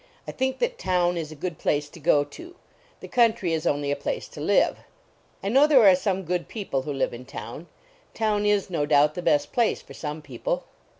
I 0.27 0.31
think 0.31 0.57
that 0.57 0.79
town 0.79 1.15
is 1.15 1.31
a 1.31 1.35
good 1.35 1.59
place 1.59 1.87
to 1.89 1.99
go 1.99 2.23
to. 2.23 2.55
The 3.01 3.07
country 3.07 3.53
is 3.53 3.67
only 3.67 3.91
a 3.91 3.95
place 3.95 4.27
to 4.29 4.41
live. 4.41 4.77
I 5.43 5.49
know 5.49 5.67
there 5.67 5.87
are 5.87 5.95
some 5.95 6.23
good 6.23 6.47
people 6.47 6.81
who 6.81 6.91
live 6.91 7.13
in 7.13 7.23
town. 7.23 7.67
I 8.15 8.17
".vn 8.17 8.47
is, 8.47 8.71
no 8.71 8.87
doubt, 8.87 9.13
the 9.13 9.21
best 9.21 9.51
place 9.53 9.79
for 9.83 9.93
some 9.93 10.23
people. 10.23 10.63